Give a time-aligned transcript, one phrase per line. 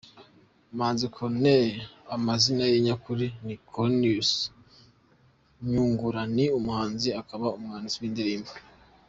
[0.71, 1.81] Umuhanzi Corneille
[2.15, 4.31] amazina ye nyakuri ni Cornelius
[5.69, 8.51] Nyungura, ni umuhanzi akaba umwanditsi w’indirimbo.